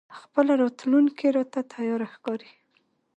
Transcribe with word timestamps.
خپله 0.19 0.53
راتلونکې 0.61 1.27
راته 1.37 1.59
تياره 1.73 2.07
ښکاري. 2.13 2.51